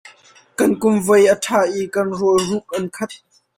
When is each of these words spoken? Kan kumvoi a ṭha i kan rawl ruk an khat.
Kan 0.57 0.71
kumvoi 0.81 1.23
a 1.33 1.35
ṭha 1.43 1.59
i 1.79 1.81
kan 1.93 2.09
rawl 2.19 2.39
ruk 2.49 2.67
an 2.77 2.85
khat. 2.95 3.11